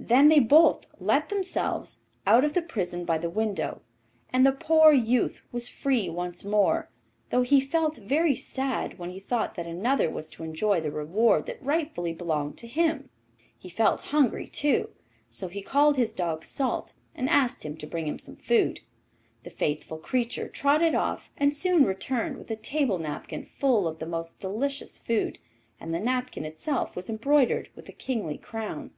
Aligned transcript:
Then 0.00 0.26
they 0.30 0.40
both 0.40 0.84
let 0.98 1.28
themselves 1.28 2.00
out 2.26 2.44
of 2.44 2.54
the 2.54 2.60
prison 2.60 3.04
by 3.04 3.18
the 3.18 3.30
window, 3.30 3.82
and 4.32 4.44
the 4.44 4.50
poor 4.50 4.92
youth 4.92 5.42
was 5.52 5.68
free 5.68 6.08
once 6.10 6.44
more, 6.44 6.90
though 7.28 7.42
he 7.42 7.60
felt 7.60 7.96
very 7.96 8.34
sad 8.34 8.98
when 8.98 9.10
he 9.10 9.20
thought 9.20 9.54
that 9.54 9.68
another 9.68 10.10
was 10.10 10.28
to 10.30 10.42
enjoy 10.42 10.80
the 10.80 10.90
reward 10.90 11.46
that 11.46 11.62
rightfully 11.62 12.12
belonged 12.12 12.58
to 12.58 12.66
him. 12.66 13.10
He 13.56 13.68
felt 13.68 14.00
hungry 14.10 14.48
too, 14.48 14.88
so 15.28 15.46
he 15.46 15.62
called 15.62 15.96
his 15.96 16.16
dog 16.16 16.44
'Salt,' 16.44 16.94
and 17.14 17.28
asked 17.28 17.64
him 17.64 17.76
to 17.76 17.86
bring 17.86 18.08
home 18.08 18.18
some 18.18 18.38
food. 18.38 18.80
The 19.44 19.50
faithful 19.50 19.98
creature 19.98 20.48
trotted 20.48 20.96
off, 20.96 21.30
and 21.36 21.54
soon 21.54 21.84
returned 21.84 22.38
with 22.38 22.50
a 22.50 22.56
table 22.56 22.98
napkin 22.98 23.44
full 23.44 23.86
of 23.86 24.00
the 24.00 24.06
most 24.06 24.40
delicious 24.40 24.98
food, 24.98 25.38
and 25.78 25.94
the 25.94 26.00
napkin 26.00 26.44
itself 26.44 26.96
was 26.96 27.08
embroidered 27.08 27.68
with 27.76 27.88
a 27.88 27.92
kingly 27.92 28.36
crown. 28.36 28.90